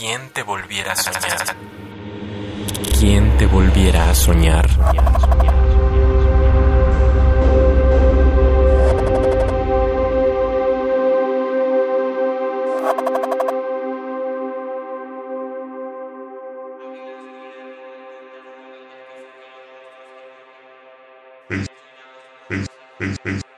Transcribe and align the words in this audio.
¿Quién 0.00 0.30
te 0.30 0.42
volviera 0.42 0.92
a 0.92 0.96
soñar? 0.96 1.56
¿Quién 2.98 3.36
te 3.36 3.44
volviera 3.44 4.08
a 4.08 4.14
soñar? 4.14 4.66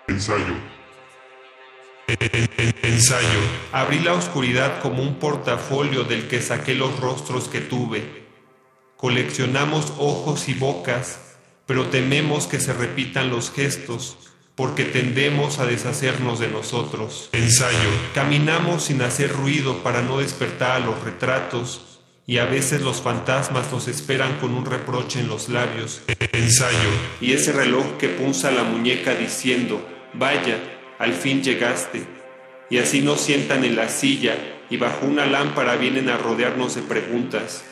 Ensayo. 0.08 0.81
Ensayo. 2.82 3.40
Abrí 3.72 4.00
la 4.00 4.14
oscuridad 4.14 4.80
como 4.80 5.02
un 5.02 5.16
portafolio 5.16 6.04
del 6.04 6.28
que 6.28 6.40
saqué 6.40 6.74
los 6.74 6.98
rostros 7.00 7.48
que 7.48 7.60
tuve. 7.60 8.22
Coleccionamos 8.96 9.92
ojos 9.98 10.48
y 10.48 10.54
bocas, 10.54 11.18
pero 11.66 11.86
tememos 11.86 12.46
que 12.46 12.60
se 12.60 12.72
repitan 12.72 13.30
los 13.30 13.50
gestos, 13.50 14.16
porque 14.54 14.84
tendemos 14.84 15.58
a 15.58 15.66
deshacernos 15.66 16.38
de 16.38 16.48
nosotros. 16.48 17.28
Ensayo. 17.32 17.90
Caminamos 18.14 18.84
sin 18.84 19.02
hacer 19.02 19.32
ruido 19.32 19.82
para 19.82 20.02
no 20.02 20.18
despertar 20.18 20.72
a 20.72 20.78
los 20.80 21.02
retratos, 21.02 22.00
y 22.26 22.38
a 22.38 22.44
veces 22.44 22.82
los 22.82 23.00
fantasmas 23.00 23.72
nos 23.72 23.88
esperan 23.88 24.38
con 24.38 24.54
un 24.54 24.64
reproche 24.64 25.20
en 25.20 25.28
los 25.28 25.48
labios. 25.48 26.02
Ensayo. 26.32 26.90
Y 27.20 27.32
ese 27.32 27.52
reloj 27.52 27.96
que 27.98 28.08
punza 28.08 28.50
la 28.50 28.62
muñeca 28.62 29.14
diciendo, 29.14 29.84
vaya, 30.14 30.81
al 30.98 31.12
fin 31.12 31.42
llegaste. 31.42 32.04
Y 32.70 32.78
así 32.78 33.00
nos 33.02 33.20
sientan 33.20 33.64
en 33.64 33.76
la 33.76 33.88
silla 33.88 34.36
y 34.70 34.76
bajo 34.78 35.04
una 35.06 35.26
lámpara 35.26 35.76
vienen 35.76 36.08
a 36.08 36.16
rodearnos 36.16 36.74
de 36.74 36.82
preguntas. 36.82 37.64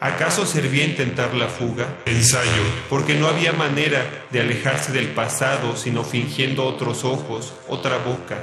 ¿Acaso 0.00 0.46
servía 0.46 0.84
intentar 0.84 1.34
la 1.34 1.48
fuga? 1.48 1.86
Ensayo, 2.06 2.62
porque 2.88 3.14
no 3.14 3.26
había 3.28 3.52
manera 3.52 4.02
de 4.30 4.40
alejarse 4.40 4.92
del 4.92 5.08
pasado 5.08 5.76
sino 5.76 6.04
fingiendo 6.04 6.64
otros 6.64 7.04
ojos, 7.04 7.54
otra 7.68 7.98
boca. 7.98 8.38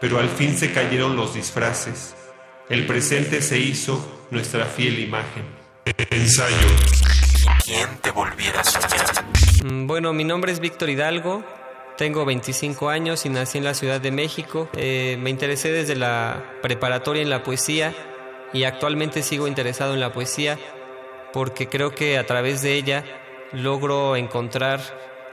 Pero 0.00 0.18
al 0.18 0.28
fin 0.28 0.56
se 0.56 0.72
cayeron 0.72 1.16
los 1.16 1.34
disfraces. 1.34 2.14
El 2.70 2.86
presente 2.86 3.42
se 3.42 3.58
hizo 3.58 4.26
nuestra 4.30 4.64
fiel 4.64 4.98
imagen. 5.00 5.44
Ensayo. 6.10 6.56
¿Quién 7.64 7.88
te 8.00 8.10
volviera 8.10 8.60
a 8.60 8.64
soñar? 8.64 9.24
Mm, 9.64 9.86
Bueno, 9.86 10.12
mi 10.12 10.24
nombre 10.24 10.52
es 10.52 10.60
Víctor 10.60 10.88
Hidalgo, 10.88 11.44
tengo 12.00 12.24
25 12.24 12.88
años 12.88 13.26
y 13.26 13.28
nací 13.28 13.58
en 13.58 13.64
la 13.64 13.74
Ciudad 13.74 14.00
de 14.00 14.10
México. 14.10 14.70
Eh, 14.74 15.18
me 15.20 15.28
interesé 15.28 15.70
desde 15.70 15.96
la 15.96 16.54
preparatoria 16.62 17.20
en 17.20 17.28
la 17.28 17.42
poesía 17.42 17.92
y 18.54 18.64
actualmente 18.64 19.22
sigo 19.22 19.46
interesado 19.46 19.92
en 19.92 20.00
la 20.00 20.10
poesía 20.10 20.58
porque 21.34 21.68
creo 21.68 21.94
que 21.94 22.16
a 22.16 22.24
través 22.24 22.62
de 22.62 22.76
ella 22.76 23.04
logro 23.52 24.16
encontrar 24.16 24.80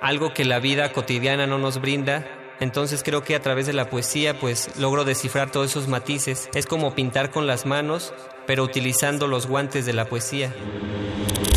algo 0.01 0.33
que 0.33 0.43
la 0.43 0.59
vida 0.59 0.91
cotidiana 0.91 1.47
no 1.47 1.57
nos 1.57 1.79
brinda. 1.79 2.27
Entonces 2.59 3.01
creo 3.01 3.23
que 3.23 3.35
a 3.35 3.41
través 3.41 3.65
de 3.65 3.71
la 3.71 3.89
poesía 3.89 4.37
pues 4.37 4.77
logro 4.77 5.05
descifrar 5.05 5.49
todos 5.49 5.71
esos 5.71 5.87
matices. 5.87 6.49
Es 6.53 6.65
como 6.65 6.93
pintar 6.93 7.31
con 7.31 7.47
las 7.47 7.65
manos, 7.65 8.13
pero 8.45 8.65
utilizando 8.65 9.27
los 9.27 9.47
guantes 9.47 9.85
de 9.85 9.93
la 9.93 10.03
poesía. 10.03 10.53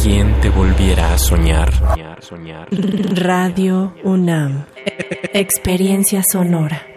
¿Quién 0.01 0.41
te 0.41 0.51
volviera 0.51 1.13
a 1.13 1.19
soñar? 1.19 1.75
Soñar, 1.75 2.23
soñar. 2.23 2.69
Radio 2.71 3.93
UNAM. 4.05 4.67
Experiencia 5.33 6.23
sonora. 6.31 6.90